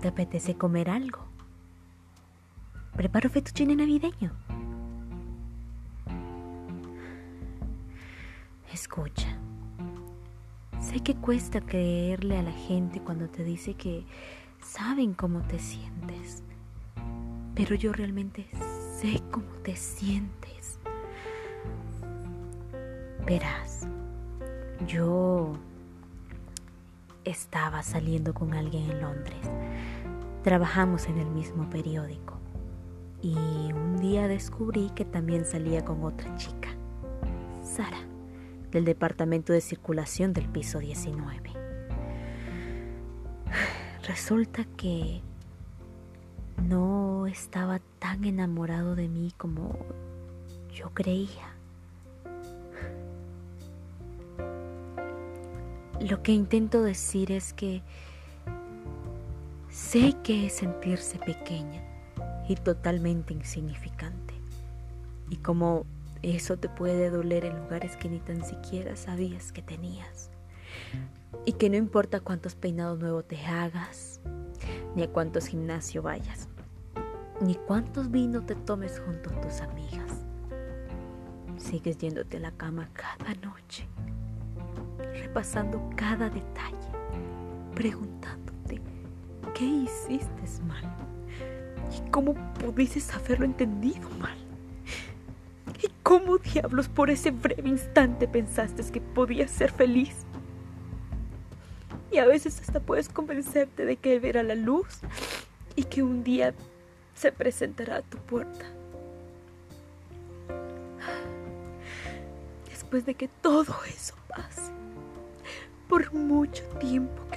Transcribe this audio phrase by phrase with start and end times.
[0.00, 1.20] ¿Te apetece comer algo?
[2.96, 4.32] Preparo fettuccine navideño.
[8.72, 9.36] Escucha.
[10.80, 14.06] Sé que cuesta creerle a la gente cuando te dice que
[14.62, 16.42] saben cómo te sientes,
[17.54, 18.46] pero yo realmente
[18.98, 20.78] sé cómo te sientes.
[23.26, 23.86] Verás,
[24.86, 25.52] yo
[27.24, 29.50] estaba saliendo con alguien en Londres.
[30.42, 32.38] Trabajamos en el mismo periódico
[33.20, 36.70] y un día descubrí que también salía con otra chica,
[37.62, 38.00] Sara,
[38.70, 41.52] del departamento de circulación del piso 19.
[44.08, 45.20] Resulta que
[46.66, 49.76] no estaba tan enamorado de mí como
[50.72, 51.54] yo creía.
[56.00, 57.82] Lo que intento decir es que
[59.70, 61.82] sé que es sentirse pequeña
[62.48, 64.34] y totalmente insignificante.
[65.28, 65.86] Y como
[66.22, 70.30] eso te puede doler en lugares que ni tan siquiera sabías que tenías.
[71.46, 74.20] Y que no importa cuántos peinados nuevos te hagas,
[74.94, 76.48] ni a cuántos gimnasio vayas,
[77.40, 80.24] ni cuántos vinos te tomes junto a tus amigas.
[81.56, 83.86] Sigues yéndote a la cama cada noche
[85.20, 86.76] repasando cada detalle,
[87.74, 88.49] preguntándote,
[89.60, 90.82] ¿qué hiciste mal?
[91.94, 94.38] ¿Y cómo pudiste haberlo entendido mal?
[95.82, 100.24] ¿Y cómo diablos por ese breve instante pensaste que podías ser feliz?
[102.10, 105.00] Y a veces hasta puedes convencerte de que verá la luz
[105.76, 106.54] y que un día
[107.14, 108.64] se presentará a tu puerta.
[112.70, 114.72] Después de que todo eso pase,
[115.86, 117.29] por mucho tiempo.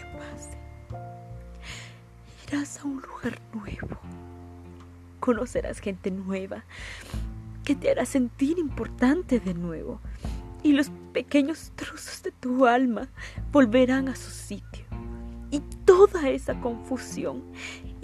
[2.53, 3.97] Irás a un lugar nuevo.
[5.19, 6.63] Conocerás gente nueva
[7.65, 9.99] que te hará sentir importante de nuevo.
[10.61, 13.07] Y los pequeños trozos de tu alma
[13.51, 14.85] volverán a su sitio.
[15.49, 17.41] Y toda esa confusión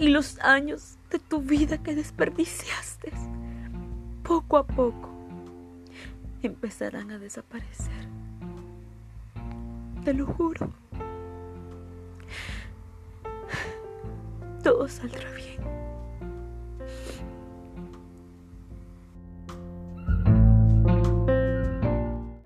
[0.00, 3.12] y los años de tu vida que desperdiciaste,
[4.24, 5.10] poco a poco,
[6.42, 8.08] empezarán a desaparecer.
[10.04, 10.72] Te lo juro.
[14.62, 15.79] Todo saldrá bien.